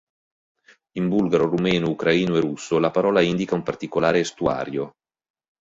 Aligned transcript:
In 0.97 1.09
bulgaro, 1.09 1.45
rumeno, 1.45 1.91
ucraino 1.91 2.35
e 2.35 2.39
russo 2.39 2.79
la 2.79 2.89
parola 2.89 3.21
indica 3.21 3.53
un 3.53 3.61
particolare 3.61 4.21
estuario. 4.21 4.93